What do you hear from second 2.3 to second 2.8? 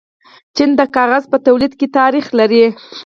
لري.